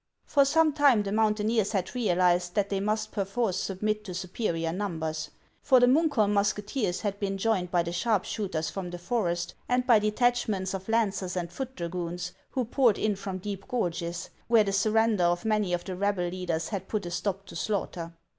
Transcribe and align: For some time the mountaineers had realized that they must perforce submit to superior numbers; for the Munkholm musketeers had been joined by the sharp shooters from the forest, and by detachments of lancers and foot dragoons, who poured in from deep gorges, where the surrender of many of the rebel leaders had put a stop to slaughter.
For 0.25 0.45
some 0.45 0.73
time 0.73 1.03
the 1.03 1.11
mountaineers 1.11 1.73
had 1.73 1.93
realized 1.93 2.55
that 2.55 2.69
they 2.69 2.79
must 2.79 3.11
perforce 3.11 3.57
submit 3.59 4.03
to 4.05 4.15
superior 4.15 4.73
numbers; 4.73 5.29
for 5.61 5.79
the 5.79 5.85
Munkholm 5.85 6.33
musketeers 6.33 7.01
had 7.01 7.19
been 7.19 7.37
joined 7.37 7.69
by 7.69 7.83
the 7.83 7.91
sharp 7.91 8.25
shooters 8.25 8.67
from 8.71 8.89
the 8.89 8.97
forest, 8.97 9.53
and 9.69 9.85
by 9.85 9.99
detachments 9.99 10.73
of 10.73 10.89
lancers 10.89 11.37
and 11.37 11.51
foot 11.51 11.75
dragoons, 11.75 12.31
who 12.49 12.65
poured 12.65 12.97
in 12.97 13.15
from 13.15 13.37
deep 13.37 13.67
gorges, 13.67 14.31
where 14.47 14.63
the 14.63 14.71
surrender 14.73 15.25
of 15.25 15.45
many 15.45 15.71
of 15.71 15.83
the 15.85 15.95
rebel 15.95 16.27
leaders 16.29 16.69
had 16.69 16.87
put 16.87 17.05
a 17.05 17.11
stop 17.11 17.45
to 17.45 17.55
slaughter. 17.55 18.11